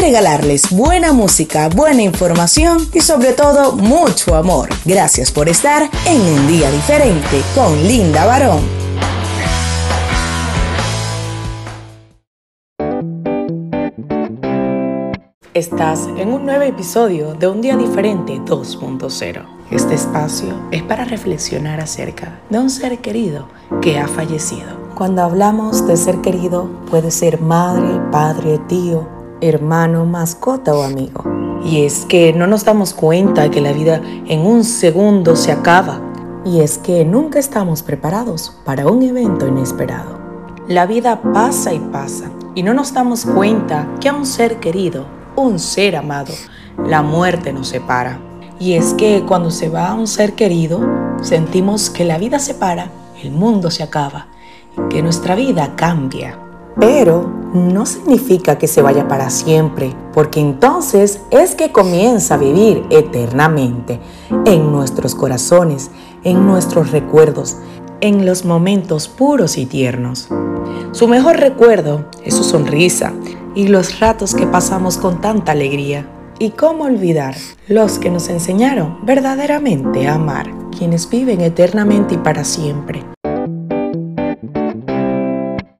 regalarles 0.00 0.70
buena 0.70 1.12
música, 1.12 1.68
buena 1.68 2.02
información 2.02 2.88
y 2.92 3.00
sobre 3.00 3.32
todo 3.32 3.72
mucho 3.72 4.34
amor. 4.34 4.70
Gracias 4.84 5.30
por 5.30 5.48
estar 5.48 5.88
en 6.06 6.20
un 6.20 6.48
día 6.48 6.70
diferente 6.70 7.42
con 7.54 7.86
Linda 7.86 8.24
Barón. 8.24 8.80
Estás 15.52 16.08
en 16.16 16.32
un 16.32 16.46
nuevo 16.46 16.62
episodio 16.62 17.34
de 17.34 17.48
Un 17.48 17.60
Día 17.60 17.76
Diferente 17.76 18.34
2.0. 18.34 19.44
Este 19.70 19.94
espacio 19.94 20.54
es 20.70 20.82
para 20.82 21.04
reflexionar 21.04 21.80
acerca 21.80 22.40
de 22.48 22.58
un 22.58 22.70
ser 22.70 22.98
querido 22.98 23.48
que 23.82 23.98
ha 23.98 24.08
fallecido. 24.08 24.68
Cuando 24.94 25.22
hablamos 25.22 25.86
de 25.86 25.96
ser 25.96 26.20
querido, 26.20 26.70
puede 26.88 27.10
ser 27.10 27.40
madre, 27.40 28.00
padre, 28.10 28.58
tío, 28.68 29.19
hermano, 29.40 30.06
mascota 30.06 30.74
o 30.74 30.82
amigo. 30.82 31.24
Y 31.64 31.84
es 31.84 32.04
que 32.06 32.32
no 32.32 32.46
nos 32.46 32.64
damos 32.64 32.94
cuenta 32.94 33.50
que 33.50 33.60
la 33.60 33.72
vida 33.72 34.00
en 34.26 34.40
un 34.40 34.64
segundo 34.64 35.36
se 35.36 35.52
acaba. 35.52 36.00
Y 36.44 36.60
es 36.60 36.78
que 36.78 37.04
nunca 37.04 37.38
estamos 37.38 37.82
preparados 37.82 38.56
para 38.64 38.86
un 38.86 39.02
evento 39.02 39.46
inesperado. 39.46 40.18
La 40.68 40.86
vida 40.86 41.20
pasa 41.34 41.74
y 41.74 41.78
pasa 41.78 42.30
y 42.54 42.62
no 42.62 42.74
nos 42.74 42.94
damos 42.94 43.24
cuenta 43.24 43.88
que 44.00 44.08
a 44.08 44.14
un 44.14 44.26
ser 44.26 44.58
querido, 44.60 45.06
un 45.36 45.58
ser 45.58 45.96
amado, 45.96 46.32
la 46.86 47.02
muerte 47.02 47.52
nos 47.52 47.68
separa. 47.68 48.18
Y 48.58 48.74
es 48.74 48.94
que 48.94 49.24
cuando 49.26 49.50
se 49.50 49.68
va 49.68 49.88
a 49.88 49.94
un 49.94 50.06
ser 50.06 50.34
querido, 50.34 50.80
sentimos 51.22 51.90
que 51.90 52.04
la 52.04 52.18
vida 52.18 52.38
se 52.38 52.54
para, 52.54 52.90
el 53.22 53.30
mundo 53.30 53.70
se 53.70 53.82
acaba 53.82 54.28
que 54.88 55.02
nuestra 55.02 55.34
vida 55.34 55.74
cambia. 55.76 56.38
Pero 56.80 57.30
no 57.52 57.84
significa 57.84 58.56
que 58.56 58.66
se 58.66 58.80
vaya 58.80 59.06
para 59.06 59.28
siempre, 59.28 59.94
porque 60.14 60.40
entonces 60.40 61.20
es 61.30 61.54
que 61.54 61.72
comienza 61.72 62.34
a 62.34 62.38
vivir 62.38 62.84
eternamente 62.90 64.00
en 64.46 64.72
nuestros 64.72 65.14
corazones, 65.14 65.90
en 66.24 66.46
nuestros 66.46 66.90
recuerdos, 66.90 67.58
en 68.00 68.24
los 68.24 68.46
momentos 68.46 69.08
puros 69.08 69.58
y 69.58 69.66
tiernos. 69.66 70.28
Su 70.92 71.06
mejor 71.06 71.36
recuerdo 71.36 72.06
es 72.24 72.34
su 72.34 72.44
sonrisa 72.44 73.12
y 73.54 73.68
los 73.68 74.00
ratos 74.00 74.34
que 74.34 74.46
pasamos 74.46 74.96
con 74.96 75.20
tanta 75.20 75.52
alegría. 75.52 76.08
Y 76.38 76.52
cómo 76.52 76.84
olvidar 76.84 77.34
los 77.68 77.98
que 77.98 78.10
nos 78.10 78.30
enseñaron 78.30 79.04
verdaderamente 79.04 80.08
a 80.08 80.14
amar, 80.14 80.50
quienes 80.76 81.10
viven 81.10 81.42
eternamente 81.42 82.14
y 82.14 82.18
para 82.18 82.44
siempre. 82.44 83.04